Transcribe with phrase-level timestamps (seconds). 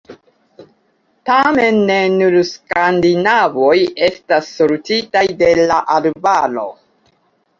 [1.29, 3.75] Tamen ne nur skandinavoj
[4.07, 6.65] estas sorĉitaj de la arbaro.